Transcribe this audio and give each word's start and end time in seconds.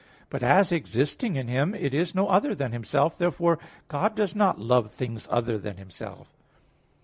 But 0.31 0.41
as 0.41 0.71
existing 0.71 1.35
in 1.35 1.47
Him, 1.47 1.75
it 1.75 1.93
is 1.93 2.15
no 2.15 2.27
other 2.27 2.55
than 2.55 2.71
Himself. 2.71 3.19
Therefore 3.19 3.59
God 3.87 4.15
does 4.15 4.33
not 4.35 4.57
love 4.59 4.89
things 4.89 5.27
other 5.29 5.59
than 5.59 5.77
Himself. 5.77 6.27